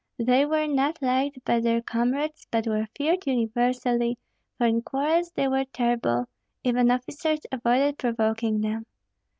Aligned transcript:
They 0.17 0.47
were 0.47 0.65
not 0.65 0.99
liked 0.99 1.45
by 1.45 1.59
their 1.59 1.79
comrades, 1.79 2.47
but 2.49 2.65
were 2.65 2.87
feared 2.97 3.27
universally, 3.27 4.17
for 4.57 4.65
in 4.65 4.81
quarrels 4.81 5.31
they 5.35 5.47
were 5.47 5.65
terrible; 5.65 6.27
even 6.63 6.89
officers 6.89 7.41
avoided 7.51 7.99
provoking 7.99 8.61
them. 8.61 8.87